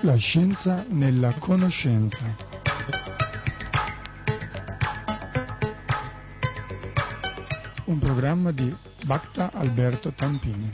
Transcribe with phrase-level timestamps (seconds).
[0.00, 2.16] La scienza nella conoscenza.
[7.84, 8.74] Un programma di
[9.04, 10.70] Bacta Alberto Tampini.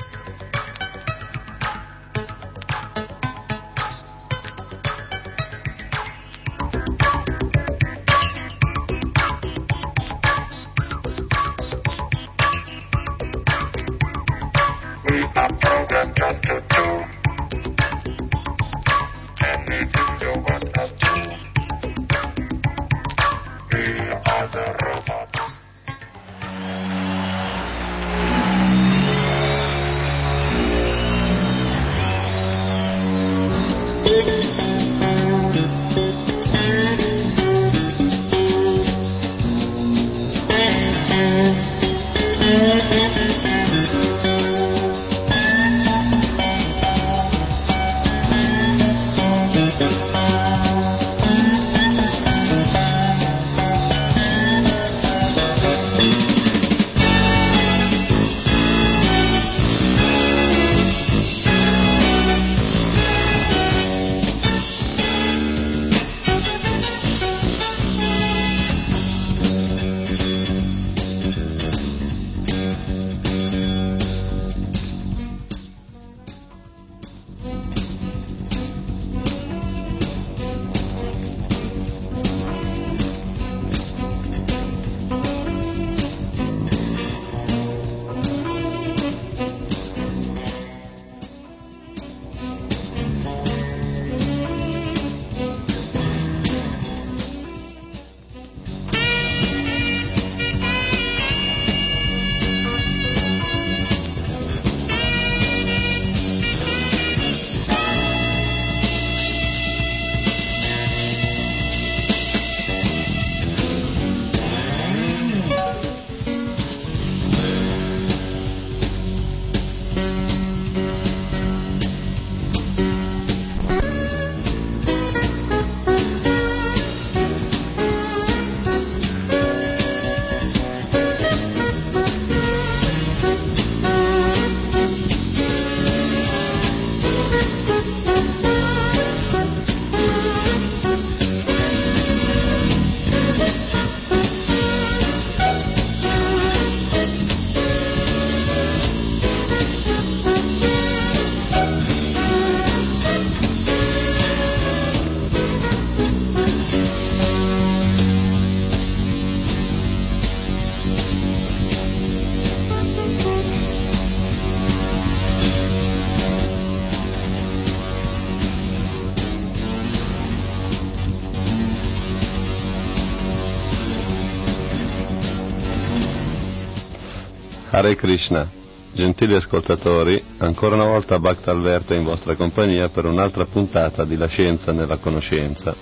[177.74, 178.46] Hare Krishna,
[178.92, 184.26] gentili ascoltatori, ancora una volta Bhakta Alberta in vostra compagnia per un'altra puntata di La
[184.26, 185.74] Scienza nella Conoscenza.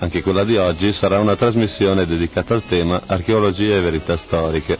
[0.00, 4.76] Anche quella di oggi sarà una trasmissione dedicata al tema Archeologia e verità storiche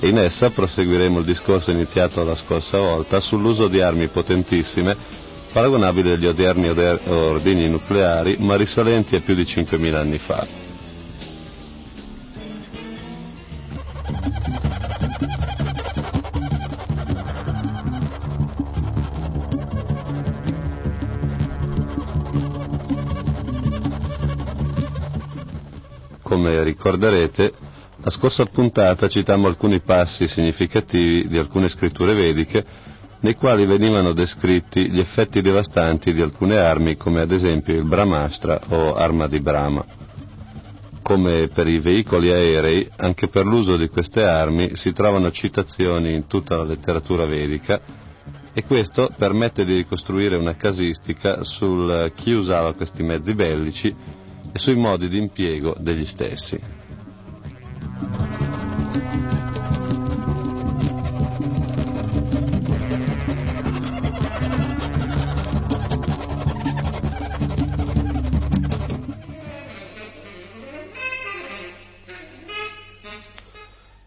[0.00, 4.96] e in essa proseguiremo il discorso iniziato la scorsa volta sull'uso di armi potentissime
[5.52, 10.44] paragonabili agli odierni ordini nucleari ma risalenti a più di 5.000 anni fa.
[26.72, 27.52] Ricorderete,
[28.02, 32.64] la scorsa puntata citammo alcuni passi significativi di alcune scritture vediche
[33.20, 38.60] nei quali venivano descritti gli effetti devastanti di alcune armi come ad esempio il Brahmastra
[38.70, 39.84] o arma di Brahma.
[41.02, 46.26] Come per i veicoli aerei, anche per l'uso di queste armi si trovano citazioni in
[46.26, 47.80] tutta la letteratura vedica
[48.52, 53.94] e questo permette di ricostruire una casistica sul chi usava questi mezzi bellici
[54.52, 56.60] e sui modi di impiego degli stessi.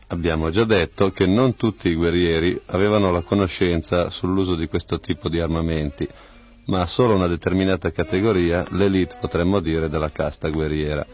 [0.07, 5.29] Abbiamo già detto che non tutti i guerrieri avevano la conoscenza sull'uso di questo tipo
[5.29, 6.07] di armamenti,
[6.65, 11.05] ma solo una determinata categoria, l'elite potremmo dire della casta guerriera.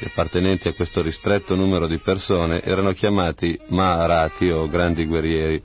[0.00, 5.60] Gli appartenenti a questo ristretto numero di persone erano chiamati Maharati o grandi guerrieri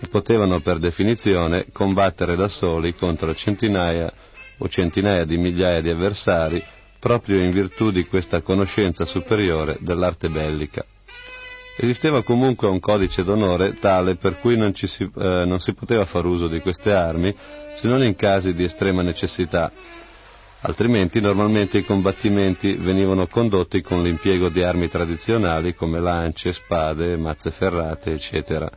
[0.00, 4.12] e potevano per definizione combattere da soli contro centinaia
[4.58, 6.62] o centinaia di migliaia di avversari
[6.98, 10.84] proprio in virtù di questa conoscenza superiore dell'arte bellica.
[11.80, 16.24] Esisteva comunque un codice d'onore tale per cui non, si, eh, non si poteva far
[16.26, 17.32] uso di queste armi
[17.76, 19.70] se non in casi di estrema necessità,
[20.62, 27.52] altrimenti normalmente i combattimenti venivano condotti con l'impiego di armi tradizionali come lance, spade, mazze
[27.52, 28.68] ferrate, eccetera.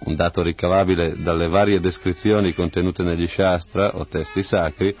[0.00, 4.94] Un dato ricavabile dalle varie descrizioni contenute negli Shastra o testi sacri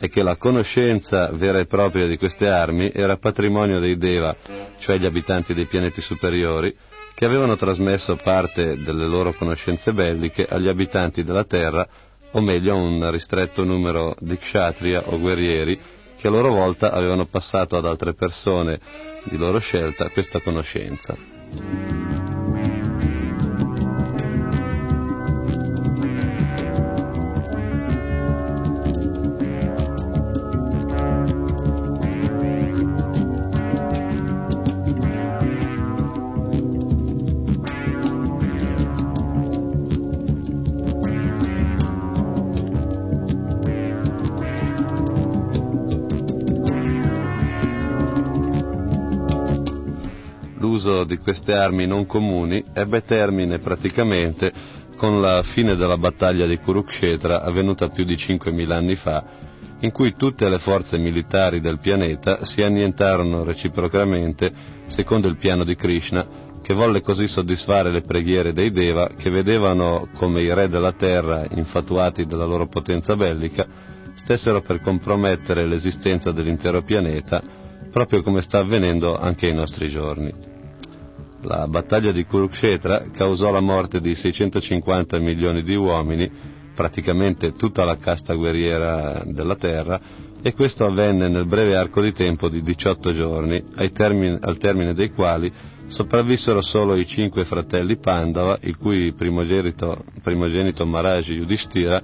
[0.00, 4.34] è che la conoscenza vera e propria di queste armi era patrimonio dei Deva,
[4.78, 6.74] cioè gli abitanti dei pianeti superiori,
[7.14, 11.86] che avevano trasmesso parte delle loro conoscenze belliche agli abitanti della Terra,
[12.30, 15.78] o meglio un ristretto numero di kshatriya o guerrieri,
[16.16, 18.80] che a loro volta avevano passato ad altre persone
[19.24, 22.09] di loro scelta questa conoscenza.
[51.04, 54.52] Di queste armi non comuni ebbe termine praticamente
[54.96, 59.24] con la fine della battaglia di Kurukshetra avvenuta più di 5.000 anni fa,
[59.80, 64.52] in cui tutte le forze militari del pianeta si annientarono reciprocamente
[64.88, 66.26] secondo il piano di Krishna,
[66.62, 71.46] che volle così soddisfare le preghiere dei Deva che vedevano come i re della terra,
[71.50, 73.66] infatuati della loro potenza bellica,
[74.16, 77.42] stessero per compromettere l'esistenza dell'intero pianeta,
[77.90, 80.59] proprio come sta avvenendo anche ai nostri giorni.
[81.42, 86.30] La battaglia di Kurukshetra causò la morte di 650 milioni di uomini,
[86.74, 89.98] praticamente tutta la casta guerriera della terra,
[90.42, 95.10] e questo avvenne nel breve arco di tempo di 18 giorni, termine, al termine dei
[95.10, 95.50] quali
[95.86, 102.02] sopravvissero solo i cinque fratelli Pandava, il cui primogenito, primogenito Maharaji Yudhishthira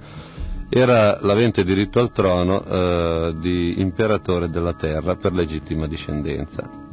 [0.69, 6.85] era l'avente diritto al trono eh, di imperatore della terra per legittima discendenza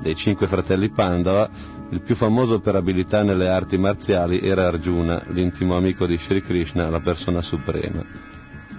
[0.00, 1.48] dei cinque fratelli Pandava,
[1.90, 6.90] il più famoso per abilità nelle arti marziali era Arjuna, l'intimo amico di Sri Krishna,
[6.90, 8.04] la persona suprema.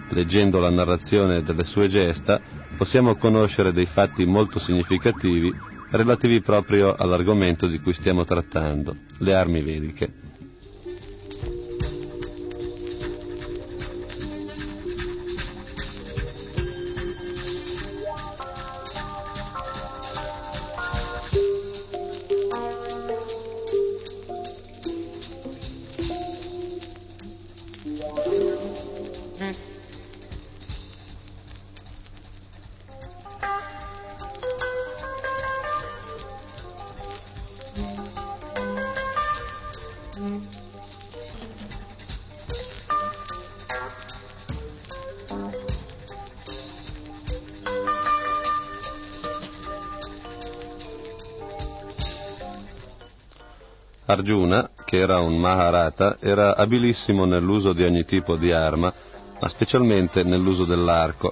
[0.09, 2.39] Leggendo la narrazione delle sue gesta,
[2.77, 5.53] possiamo conoscere dei fatti molto significativi
[5.91, 10.11] relativi proprio all'argomento di cui stiamo trattando, le armi vediche.
[54.09, 58.91] Arjuna, che era un Maharata, era abilissimo nell'uso di ogni tipo di arma,
[59.39, 61.31] ma specialmente nell'uso dell'arco.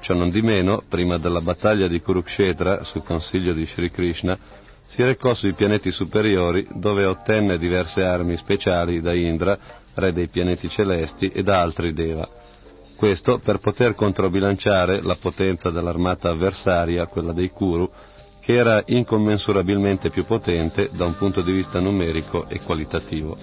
[0.00, 4.38] Ciò non di meno, prima della battaglia di Kurukshetra, su consiglio di Sri Krishna,
[4.86, 9.58] si recò sui pianeti superiori dove ottenne diverse armi speciali da Indra,
[9.92, 12.26] re dei pianeti celesti, e da altri Deva.
[12.96, 17.90] Questo per poter controbilanciare la potenza dell'armata avversaria, quella dei Kuru,
[18.48, 23.36] che era incommensurabilmente più potente da un punto di vista numerico e qualitativo.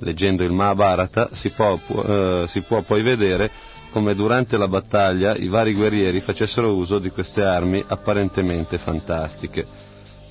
[0.00, 3.50] Leggendo il Mahabharata si può, eh, si può poi vedere
[3.90, 9.64] come durante la battaglia i vari guerrieri facessero uso di queste armi apparentemente fantastiche.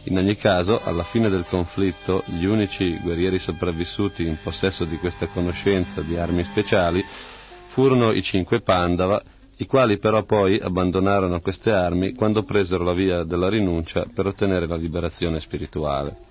[0.04, 5.26] In ogni caso, alla fine del conflitto, gli unici guerrieri sopravvissuti in possesso di questa
[5.26, 7.04] conoscenza di armi speciali
[7.66, 9.20] furono i cinque Pandava
[9.62, 14.66] i quali però poi abbandonarono queste armi quando presero la via della rinuncia per ottenere
[14.66, 16.30] la liberazione spirituale.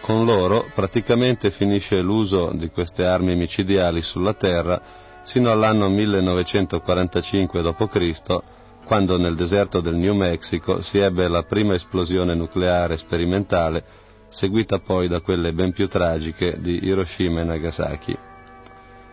[0.00, 8.42] Con loro praticamente finisce l'uso di queste armi micidiali sulla terra sino all'anno 1945 d.C.,
[8.84, 13.82] quando nel deserto del New Mexico si ebbe la prima esplosione nucleare sperimentale,
[14.28, 18.16] seguita poi da quelle ben più tragiche di Hiroshima e Nagasaki.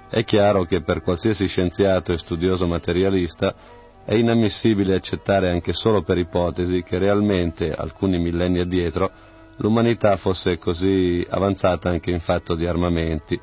[0.10, 3.56] È chiaro che per qualsiasi scienziato e studioso materialista
[4.04, 9.10] è inammissibile accettare anche solo per ipotesi che realmente, alcuni millenni addietro,
[9.58, 13.40] l'umanità fosse così avanzata anche in fatto di armamenti,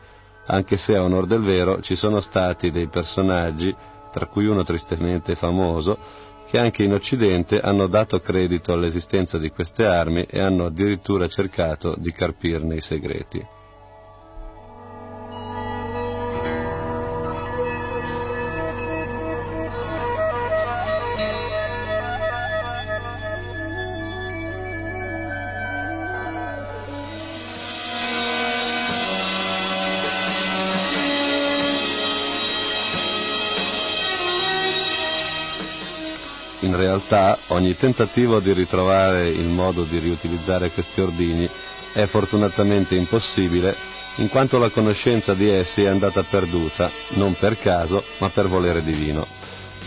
[0.50, 3.74] anche se a onor del vero ci sono stati dei personaggi,
[4.10, 5.98] tra cui uno tristemente famoso,
[6.48, 11.94] che anche in Occidente hanno dato credito all'esistenza di queste armi e hanno addirittura cercato
[11.98, 13.56] di carpirne i segreti.
[36.98, 41.48] Realtà ogni tentativo di ritrovare il modo di riutilizzare questi ordini
[41.92, 43.74] è fortunatamente impossibile
[44.16, 48.82] in quanto la conoscenza di essi è andata perduta, non per caso, ma per volere
[48.82, 49.24] divino.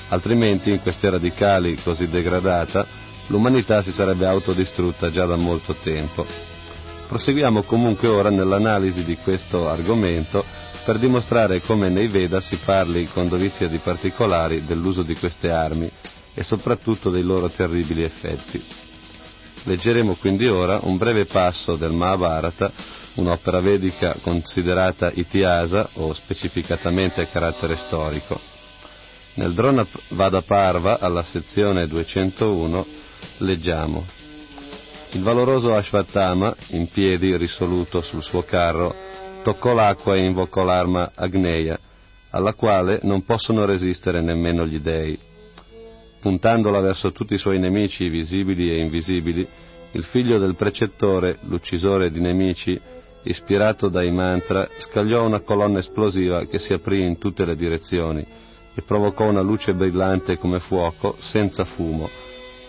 [0.07, 2.85] Altrimenti in queste radicali così degradata
[3.27, 6.25] l'umanità si sarebbe autodistrutta già da molto tempo.
[7.09, 10.45] Proseguiamo comunque ora nell'analisi di questo argomento
[10.85, 15.91] per dimostrare come nei Veda si parli con dovizia di particolari dell'uso di queste armi
[16.33, 18.63] e soprattutto dei loro terribili effetti.
[19.63, 22.71] Leggeremo quindi ora un breve passo del Mahabharata,
[23.15, 28.39] un'opera vedica considerata itiasa o specificatamente a carattere storico.
[29.35, 32.85] Nel Drona Vada Parva, alla sezione 201,
[33.37, 34.05] leggiamo
[35.13, 38.95] Il valoroso Ashvatthama, in piedi risoluto sul suo carro,
[39.43, 41.77] toccò l'acqua e invocò l'arma Agneya,
[42.29, 45.19] alla quale non possono resistere nemmeno gli dei
[46.21, 49.45] puntandola verso tutti i suoi nemici visibili e invisibili,
[49.93, 52.79] il figlio del precettore, l'uccisore di nemici,
[53.23, 58.25] ispirato dai mantra, scagliò una colonna esplosiva che si aprì in tutte le direzioni
[58.73, 62.07] e provocò una luce brillante come fuoco, senza fumo,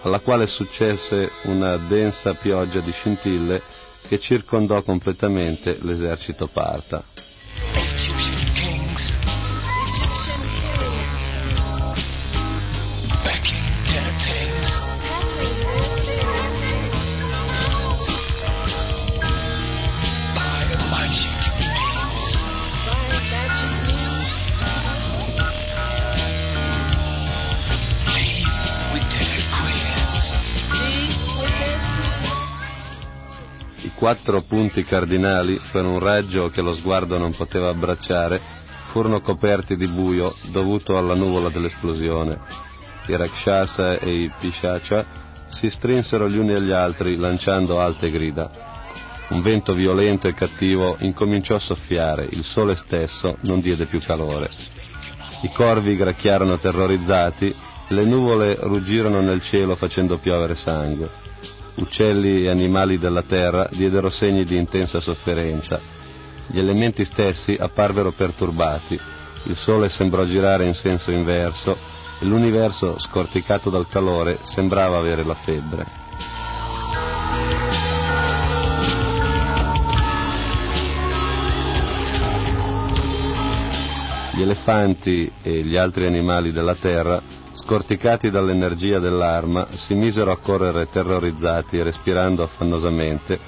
[0.03, 3.63] alla quale successe una densa pioggia di scintille
[4.09, 7.05] che circondò completamente l'esercito parta.
[34.03, 38.41] Quattro punti cardinali, per un raggio che lo sguardo non poteva abbracciare,
[38.87, 42.37] furono coperti di buio dovuto alla nuvola dell'esplosione.
[43.07, 45.07] I Rakshasa e i Pishacha
[45.47, 48.51] si strinsero gli uni agli altri lanciando alte grida.
[49.29, 54.51] Un vento violento e cattivo incominciò a soffiare, il sole stesso non diede più calore.
[55.43, 57.55] I corvi gracchiarono terrorizzati
[57.87, 61.22] le nuvole ruggirono nel cielo facendo piovere sangue.
[61.75, 65.81] Uccelli e animali della terra diedero segni di intensa sofferenza.
[66.47, 68.99] Gli elementi stessi apparvero perturbati.
[69.45, 71.77] Il sole sembrò girare in senso inverso
[72.21, 76.01] e l'universo, scorticato dal calore, sembrava avere la febbre.
[84.35, 87.21] Gli elefanti e gli altri animali della terra,
[87.55, 93.39] scorticati dall'energia dell'arma, si misero a correre terrorizzati, respirando affannosamente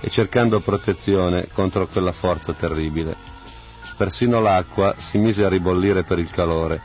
[0.00, 3.16] e cercando protezione contro quella forza terribile.
[3.96, 6.80] Persino l'acqua si mise a ribollire per il calore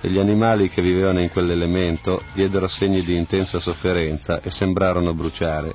[0.00, 5.74] e gli animali che vivevano in quell'elemento diedero segni di intensa sofferenza e sembrarono bruciare.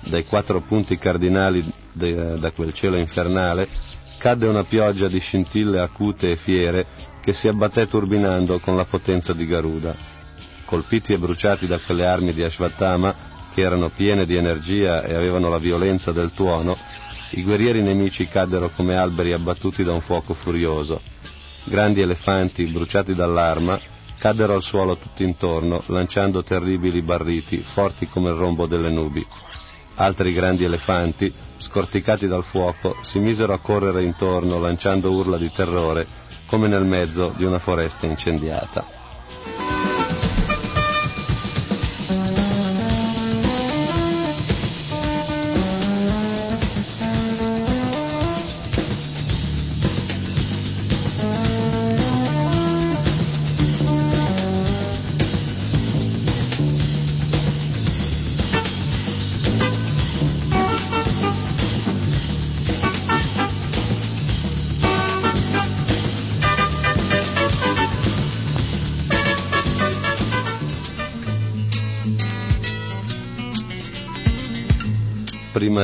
[0.00, 3.68] Dai quattro punti cardinali de- da quel cielo infernale
[4.18, 6.86] cadde una pioggia di scintille acute e fiere
[7.22, 9.94] che si abbatté turbinando con la potenza di Garuda.
[10.64, 15.48] Colpiti e bruciati da quelle armi di Ashvatthama, che erano piene di energia e avevano
[15.48, 16.76] la violenza del tuono,
[17.30, 21.00] i guerrieri nemici caddero come alberi abbattuti da un fuoco furioso.
[21.64, 23.78] Grandi elefanti, bruciati dall'arma,
[24.18, 29.24] caddero al suolo tutti intorno, lanciando terribili barriti, forti come il rombo delle nubi.
[29.94, 36.06] Altri grandi elefanti, scorticati dal fuoco, si misero a correre intorno, lanciando urla di terrore,
[36.52, 39.01] come nel mezzo di una foresta incendiata.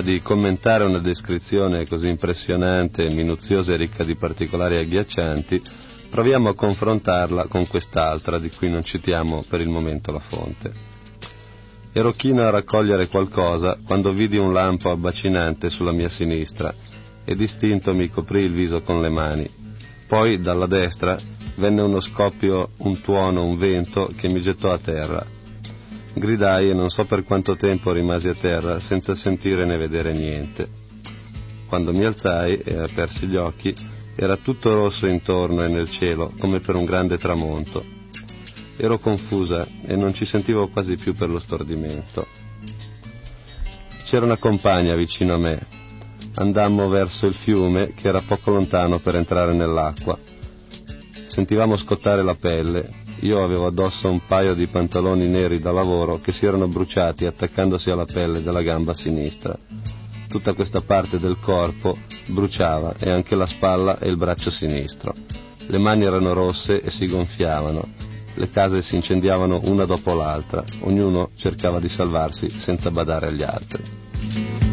[0.09, 5.61] Di commentare una descrizione così impressionante, minuziosa e ricca di particolari agghiaccianti,
[6.09, 10.73] proviamo a confrontarla con quest'altra di cui non citiamo per il momento la fonte.
[11.93, 16.73] Ero chino a raccogliere qualcosa quando vidi un lampo abbacinante sulla mia sinistra
[17.23, 19.50] e distinto mi coprì il viso con le mani.
[20.07, 21.19] Poi dalla destra
[21.57, 25.27] venne uno scoppio, un tuono, un vento che mi gettò a terra.
[26.15, 30.69] Gridai e non so per quanto tempo rimasi a terra senza sentire né vedere niente.
[31.69, 33.75] Quando mi alzai e apersi gli occhi,
[34.17, 37.85] era tutto rosso intorno e nel cielo, come per un grande tramonto.
[38.77, 42.27] Ero confusa e non ci sentivo quasi più per lo stordimento.
[44.05, 45.61] C'era una compagna vicino a me.
[46.35, 50.19] Andammo verso il fiume che era poco lontano per entrare nell'acqua.
[51.27, 53.07] Sentivamo scottare la pelle.
[53.21, 57.91] Io avevo addosso un paio di pantaloni neri da lavoro che si erano bruciati attaccandosi
[57.91, 59.59] alla pelle della gamba sinistra.
[60.29, 61.97] Tutta questa parte del corpo
[62.27, 65.15] bruciava e anche la spalla e il braccio sinistro.
[65.67, 67.87] Le mani erano rosse e si gonfiavano.
[68.35, 70.63] Le case si incendiavano una dopo l'altra.
[70.81, 74.68] Ognuno cercava di salvarsi senza badare agli altri.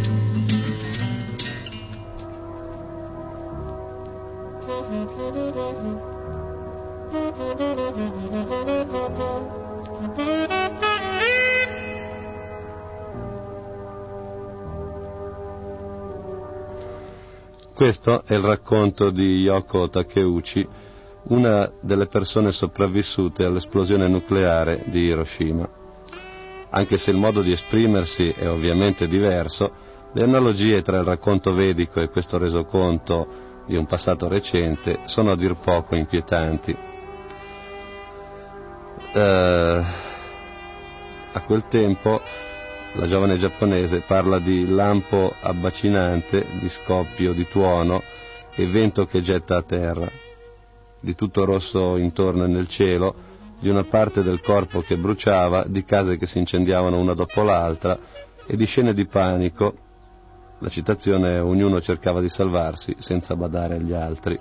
[17.75, 20.65] Questo è il racconto di Yoko Takeuchi,
[21.23, 25.67] una delle persone sopravvissute all'esplosione nucleare di Hiroshima.
[26.69, 29.73] Anche se il modo di esprimersi è ovviamente diverso,
[30.13, 35.35] le analogie tra il racconto vedico e questo resoconto di un passato recente sono a
[35.35, 36.73] dir poco inquietanti.
[39.11, 39.83] Eh,
[41.33, 42.21] a quel tempo
[42.97, 48.01] la giovane giapponese parla di lampo abbacinante, di scoppio di tuono
[48.53, 50.09] e vento che getta a terra,
[51.01, 53.13] di tutto rosso intorno e nel cielo,
[53.59, 57.97] di una parte del corpo che bruciava, di case che si incendiavano una dopo l'altra
[58.45, 59.73] e di scene di panico.
[60.59, 64.39] La citazione è ognuno cercava di salvarsi senza badare agli altri.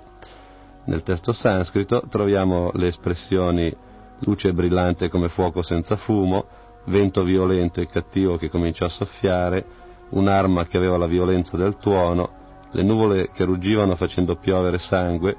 [0.85, 3.75] Nel testo sanscrito troviamo le espressioni
[4.19, 6.45] luce brillante come fuoco senza fumo,
[6.85, 9.65] vento violento e cattivo che cominciò a soffiare,
[10.09, 12.29] un'arma che aveva la violenza del tuono,
[12.71, 15.35] le nuvole che ruggivano facendo piovere sangue,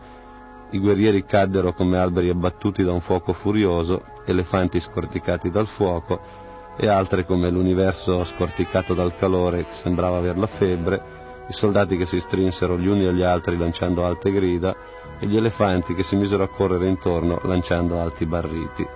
[0.70, 6.44] i guerrieri caddero come alberi abbattuti da un fuoco furioso, elefanti scorticati dal fuoco,
[6.78, 11.14] e altre come l'universo scorticato dal calore che sembrava aver la febbre,
[11.48, 14.74] i soldati che si strinsero gli uni agli altri lanciando alte grida,
[15.18, 18.86] e gli elefanti che si misero a correre intorno lanciando alti barriti.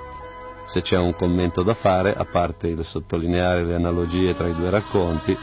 [0.66, 4.70] Se c'è un commento da fare, a parte il sottolineare le analogie tra i due
[4.70, 5.36] racconti,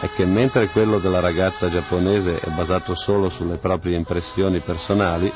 [0.00, 5.30] è che mentre quello della ragazza giapponese è basato solo sulle proprie impressioni personali,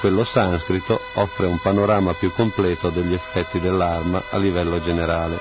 [0.00, 5.38] quello sanscrito offre un panorama più completo degli effetti dell'arma a livello generale.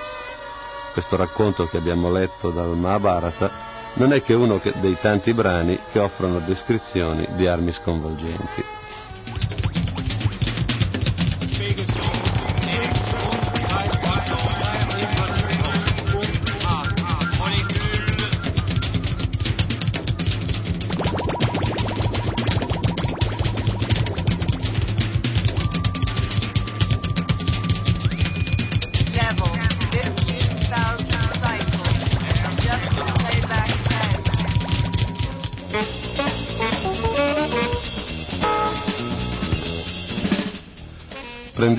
[0.92, 6.00] Questo racconto che abbiamo letto dal Mahabharata non è che uno dei tanti brani che
[6.00, 8.64] offrono descrizioni di armi sconvolgenti.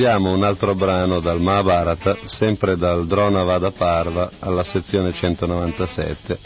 [0.00, 6.38] Prendiamo un altro brano dal Mahabharata, sempre dal Dronavada Parva alla sezione 197.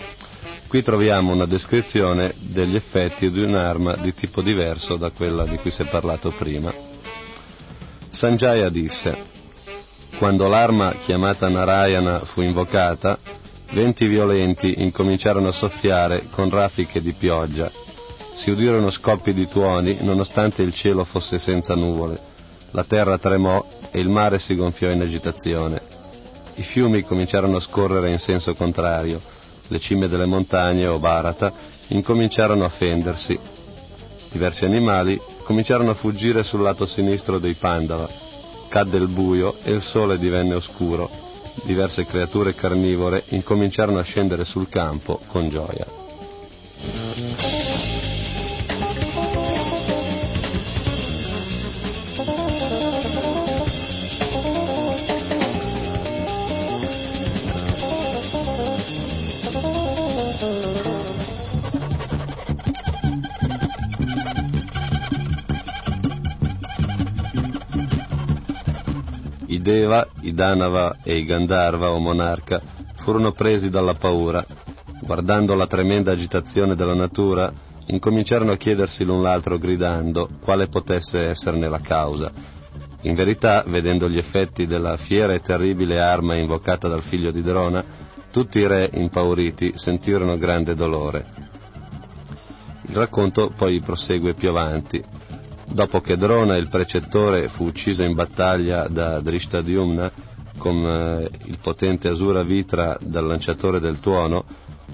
[0.66, 5.70] Qui troviamo una descrizione degli effetti di un'arma di tipo diverso da quella di cui
[5.70, 6.74] si è parlato prima.
[8.10, 9.16] Sanjaya disse,
[10.18, 13.16] quando l'arma chiamata Narayana fu invocata,
[13.70, 17.70] venti violenti incominciarono a soffiare con raffiche di pioggia.
[18.34, 22.32] Si udirono scoppi di tuoni nonostante il cielo fosse senza nuvole.
[22.74, 25.80] La terra tremò e il mare si gonfiò in agitazione.
[26.56, 29.20] I fiumi cominciarono a scorrere in senso contrario.
[29.68, 31.52] Le cime delle montagne o Bharata
[31.88, 33.38] incominciarono a fendersi.
[34.32, 38.08] Diversi animali cominciarono a fuggire sul lato sinistro dei Pandava.
[38.68, 41.08] Cadde il buio e il sole divenne oscuro.
[41.62, 45.86] Diverse creature carnivore incominciarono a scendere sul campo con gioia.
[69.84, 72.58] Deva, i Danava e i Gandharva o monarca
[72.96, 74.42] furono presi dalla paura.
[75.02, 77.52] Guardando la tremenda agitazione della natura,
[77.88, 82.32] incominciarono a chiedersi l'un l'altro gridando quale potesse esserne la causa.
[83.02, 87.84] In verità, vedendo gli effetti della fiera e terribile arma invocata dal figlio di Drona,
[88.30, 91.26] tutti i re impauriti sentirono grande dolore.
[92.88, 95.04] Il racconto poi prosegue più avanti.
[95.66, 100.12] Dopo che Drona, il precettore, fu ucciso in battaglia da Drishtadyumna
[100.56, 104.44] con eh, il potente Asura Vitra dal lanciatore del tuono,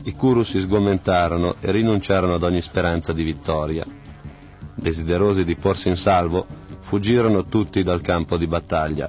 [0.05, 3.85] i Kuru si sgomentarono e rinunciarono ad ogni speranza di vittoria.
[4.75, 6.47] Desiderosi di porsi in salvo,
[6.81, 9.09] fuggirono tutti dal campo di battaglia,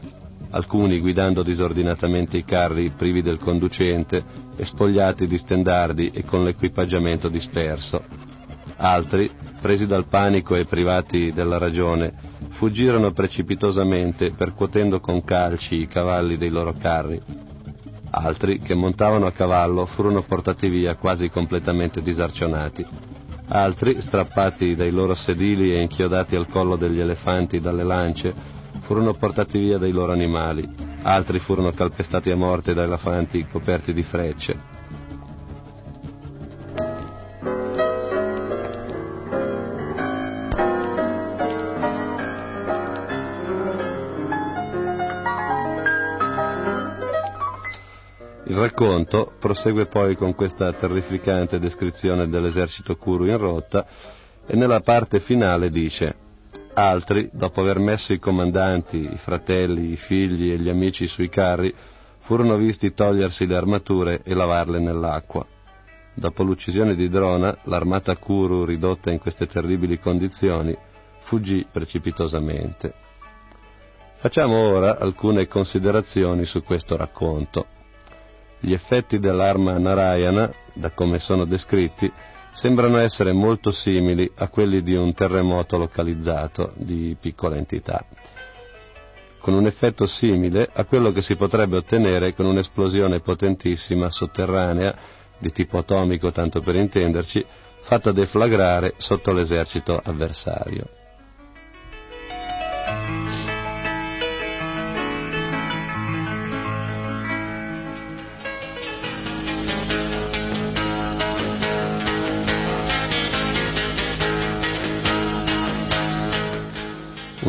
[0.50, 4.24] alcuni guidando disordinatamente i carri privi del conducente
[4.58, 8.04] e spogliati di stendardi e con l'equipaggiamento disperso.
[8.76, 9.30] Altri,
[9.62, 12.12] presi dal panico e privati della ragione,
[12.50, 17.22] fuggirono precipitosamente percuotendo con calci i cavalli dei loro carri.
[18.10, 22.86] Altri, che montavano a cavallo, furono portati via quasi completamente disarcionati.
[23.48, 28.34] Altri, strappati dai loro sedili e inchiodati al collo degli elefanti dalle lance,
[28.82, 30.68] furono portati via dai loro animali.
[31.04, 34.71] Altri furono calpestati a morte da elefanti coperti di frecce.
[48.62, 53.86] Racconto prosegue poi con questa terrificante descrizione dell'esercito Kuru in rotta
[54.46, 56.16] e nella parte finale dice
[56.74, 61.74] altri, dopo aver messo i comandanti, i fratelli, i figli e gli amici sui carri,
[62.20, 65.46] furono visti togliersi le armature e lavarle nell'acqua.
[66.14, 70.76] Dopo l'uccisione di Drona, l'armata Kuru, ridotta in queste terribili condizioni,
[71.24, 72.94] fuggì precipitosamente.
[74.18, 77.66] Facciamo ora alcune considerazioni su questo racconto.
[78.64, 82.12] Gli effetti dell'arma Narayana, da come sono descritti,
[82.54, 88.06] sembrano essere molto simili a quelli di un terremoto localizzato di piccola entità,
[89.40, 94.96] con un effetto simile a quello che si potrebbe ottenere con un'esplosione potentissima sotterranea,
[95.40, 97.44] di tipo atomico tanto per intenderci,
[97.82, 100.88] fatta deflagrare sotto l'esercito avversario.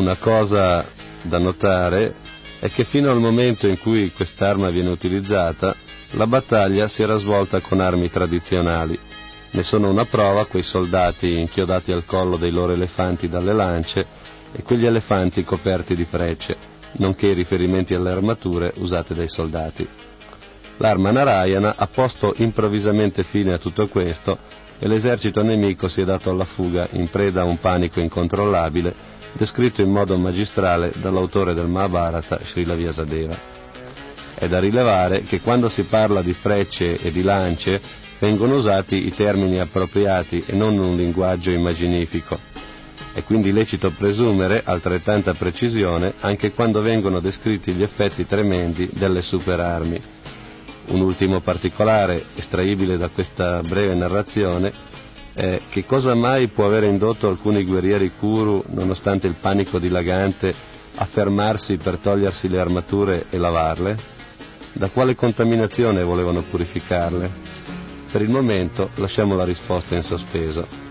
[0.03, 0.85] Una cosa
[1.21, 2.13] da notare
[2.59, 5.73] è che fino al momento in cui quest'arma viene utilizzata,
[6.11, 8.99] la battaglia si era svolta con armi tradizionali.
[9.51, 14.05] Ne sono una prova quei soldati inchiodati al collo dei loro elefanti dalle lance
[14.51, 16.57] e quegli elefanti coperti di frecce,
[16.97, 19.87] nonché i riferimenti alle armature usate dai soldati.
[20.79, 24.37] L'arma Narayana ha posto improvvisamente fine a tutto questo
[24.79, 29.81] e l'esercito nemico si è dato alla fuga in preda a un panico incontrollabile descritto
[29.81, 33.37] in modo magistrale dall'autore del Mahabharata, Srila Vyasadeva.
[34.35, 37.81] È da rilevare che quando si parla di frecce e di lance
[38.19, 42.39] vengono usati i termini appropriati e non un linguaggio immaginifico.
[43.13, 50.01] È quindi lecito presumere altrettanta precisione anche quando vengono descritti gli effetti tremendi delle superarmi.
[50.85, 54.73] Un ultimo particolare, estraibile da questa breve narrazione,
[55.35, 60.53] eh, che cosa mai può aver indotto alcuni guerrieri Kuru, nonostante il panico dilagante,
[60.95, 63.97] a fermarsi per togliersi le armature e lavarle?
[64.73, 67.31] Da quale contaminazione volevano purificarle?
[68.11, 70.82] Per il momento lasciamo la risposta in sospeso.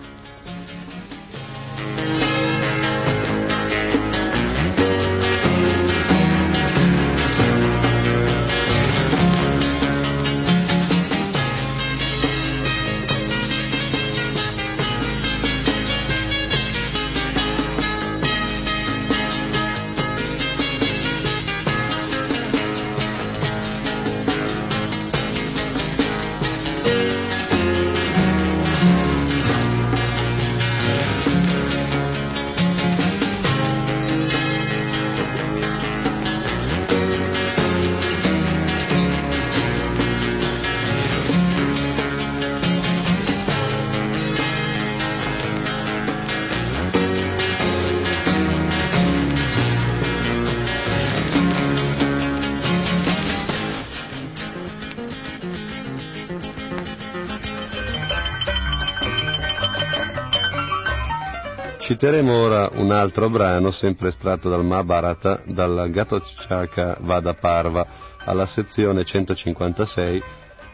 [62.03, 67.87] Citeremo ora un altro brano, sempre estratto dal Mahabharata, dal Gatochaka Vada Parva,
[68.25, 70.23] alla sezione 156,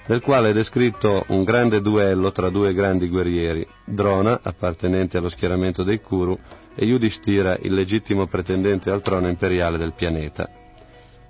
[0.06, 5.82] nel quale è descritto un grande duello tra due grandi guerrieri, Drona, appartenente allo schieramento
[5.82, 6.38] dei Kuru,
[6.74, 10.48] e Yudhishthira, il legittimo pretendente al trono imperiale del pianeta.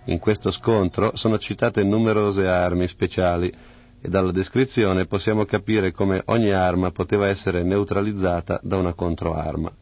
[0.05, 3.53] In questo scontro sono citate numerose armi speciali
[4.01, 9.73] e dalla descrizione possiamo capire come ogni arma poteva essere neutralizzata da una controarma.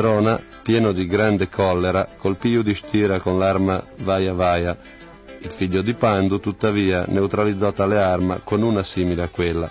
[0.00, 4.74] Drona, pieno di grande collera, colpì Yudhishthira con l'arma Vaya Vaya.
[5.40, 9.70] Il figlio di Pandu, tuttavia, neutralizzò tale arma con una simile a quella.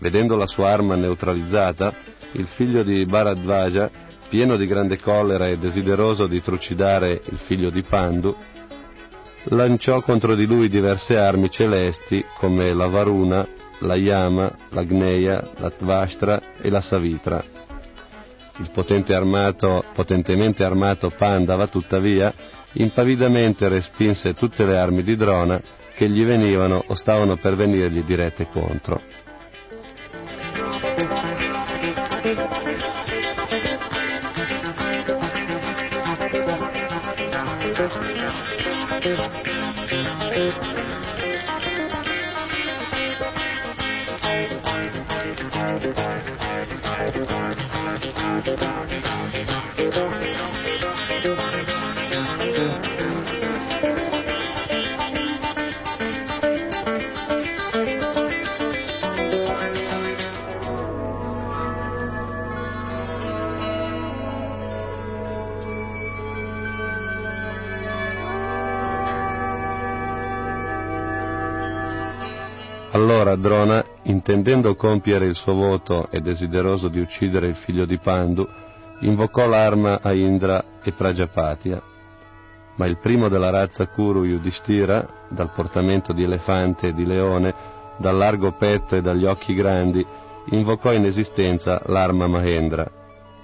[0.00, 1.94] Vedendo la sua arma neutralizzata,
[2.32, 3.88] il figlio di Bharadvaja,
[4.28, 8.34] pieno di grande collera e desideroso di trucidare il figlio di Pandu,
[9.50, 13.46] lanciò contro di lui diverse armi celesti come la Varuna,
[13.82, 17.67] la Yama, la Gneya, la Tvashtra e la Savitra.
[18.58, 22.32] Il potente armato, potentemente armato Pandava, tuttavia,
[22.72, 25.60] impavidamente respinse tutte le armi di Drona
[25.94, 29.00] che gli venivano o stavano per venirgli dirette contro.
[39.10, 41.07] Allora
[48.56, 50.07] Thank you.
[74.38, 78.46] Intendendo compiere il suo voto e desideroso di uccidere il figlio di Pandu,
[79.00, 81.82] invocò l'arma a Indra e Prajapatia.
[82.76, 87.52] Ma il primo della razza Kuru Yudhishthira, dal portamento di elefante e di leone,
[87.96, 90.06] dal largo petto e dagli occhi grandi,
[90.50, 92.88] invocò in esistenza l'arma Mahendra.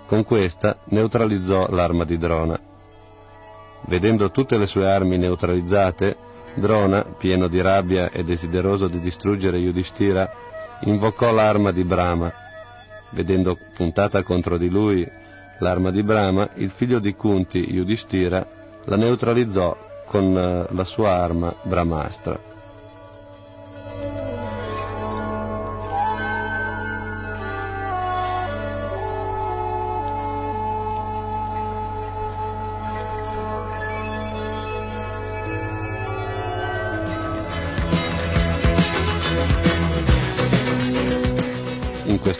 [0.06, 2.58] Con questa neutralizzò l'arma di Drona.
[3.86, 6.16] Vedendo tutte le sue armi neutralizzate,
[6.54, 12.32] Drona, pieno di rabbia e desideroso di distruggere Yudhishthira, invocò l'arma di Brahma.
[13.10, 15.08] Vedendo puntata contro di lui
[15.58, 18.46] l'arma di Brahma, il figlio di Kunti, Yudhishthira,
[18.84, 22.53] la neutralizzò con eh, la sua arma Brahmastra.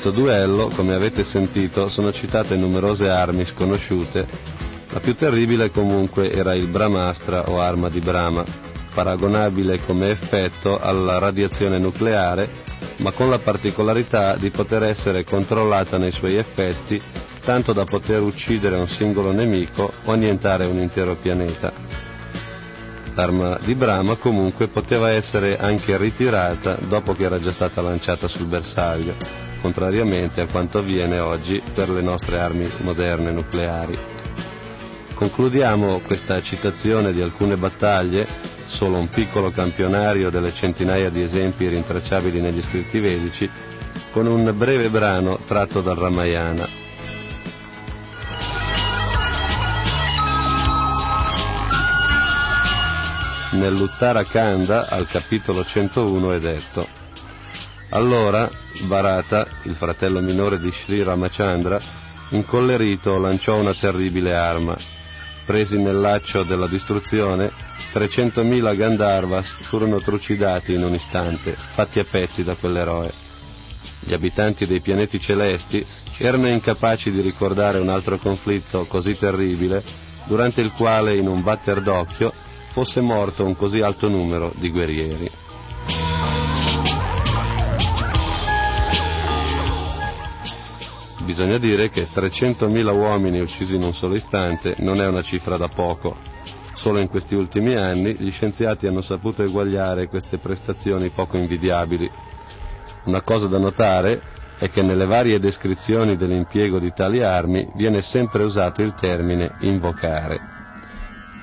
[0.04, 4.26] Questo duello, come avete sentito, sono citate numerose armi sconosciute.
[4.90, 8.44] La più terribile comunque era il Brahmastra o arma di Brahma,
[8.92, 12.50] paragonabile come effetto alla radiazione nucleare,
[12.96, 17.00] ma con la particolarità di poter essere controllata nei suoi effetti
[17.42, 21.72] tanto da poter uccidere un singolo nemico o annientare un intero pianeta.
[23.14, 28.46] L'arma di Brahma comunque poteva essere anche ritirata dopo che era già stata lanciata sul
[28.46, 33.98] bersaglio, contrariamente a quanto avviene oggi per le nostre armi moderne nucleari.
[35.14, 38.26] Concludiamo questa citazione di alcune battaglie,
[38.66, 43.48] solo un piccolo campionario delle centinaia di esempi rintracciabili negli scritti vedici,
[44.12, 46.68] con un breve brano tratto dal Ramayana.
[53.52, 57.02] Nell'Uttarakhanda, al capitolo 101, è detto
[57.90, 58.50] Allora
[58.86, 61.80] Bharata, il fratello minore di Sri Ramachandra,
[62.30, 64.76] incollerito lanciò una terribile arma.
[65.44, 67.52] Presi nel laccio della distruzione,
[67.92, 73.12] 300.000 Gandharvas furono trucidati in un istante, fatti a pezzi da quell'eroe.
[74.00, 75.84] Gli abitanti dei pianeti celesti
[76.18, 79.82] erano incapaci di ricordare un altro conflitto così terribile,
[80.26, 82.32] durante il quale in un batter d'occhio
[82.70, 85.30] fosse morto un così alto numero di guerrieri.
[91.34, 95.66] Bisogna dire che 300.000 uomini uccisi in un solo istante non è una cifra da
[95.66, 96.16] poco.
[96.74, 102.08] Solo in questi ultimi anni gli scienziati hanno saputo eguagliare queste prestazioni poco invidiabili.
[103.06, 104.22] Una cosa da notare
[104.60, 110.38] è che nelle varie descrizioni dell'impiego di tali armi viene sempre usato il termine invocare.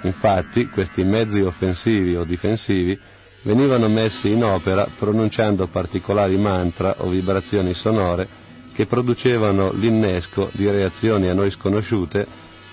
[0.03, 2.97] Infatti, questi mezzi offensivi o difensivi
[3.43, 8.39] venivano messi in opera pronunciando particolari mantra o vibrazioni sonore
[8.73, 12.25] che producevano l'innesco di reazioni a noi sconosciute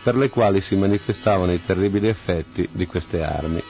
[0.02, 3.62] per le quali si manifestavano i terribili effetti di queste armi.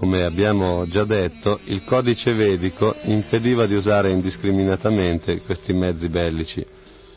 [0.00, 6.64] Come abbiamo già detto, il codice vedico impediva di usare indiscriminatamente questi mezzi bellici,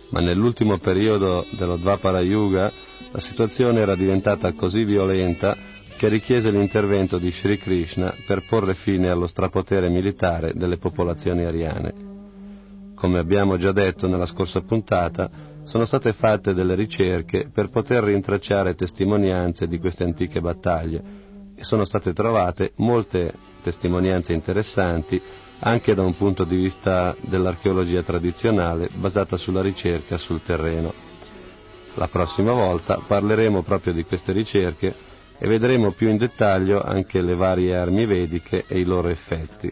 [0.10, 2.70] ma nell'ultimo periodo dello Dvapara Yuga
[3.14, 5.56] la situazione era diventata così violenta
[5.98, 11.94] che richiese l'intervento di Sri Krishna per porre fine allo strapotere militare delle popolazioni ariane.
[12.96, 15.30] Come abbiamo già detto nella scorsa puntata,
[15.64, 21.22] sono state fatte delle ricerche per poter rintracciare testimonianze di queste antiche battaglie
[21.64, 25.22] sono state trovate molte testimonianze interessanti
[25.60, 30.94] anche da un punto di vista dell'archeologia tradizionale basata sulla ricerca sul terreno.
[31.96, 34.94] La prossima volta parleremo proprio di queste ricerche
[35.38, 39.72] e vedremo più in dettaglio anche le varie armi vediche e i loro effetti.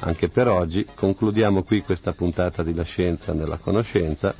[0.00, 4.32] Anche per oggi concludiamo qui questa puntata di La Scienza nella Conoscenza.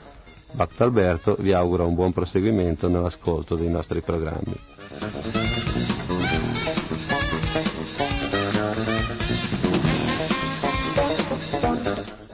[0.53, 5.38] Bacta Alberto vi augura un buon proseguimento nell'ascolto dei nostri programmi.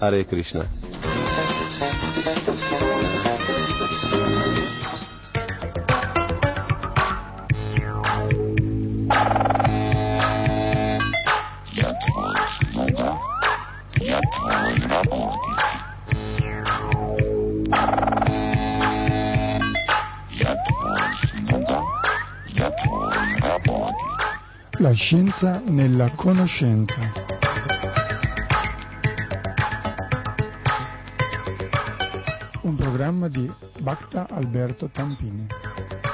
[0.05, 0.69] Hare Krishna.
[24.79, 27.34] La scienza nella conoscenza.
[33.35, 33.51] Di
[33.83, 36.14] Bhakta Alberto Tampini.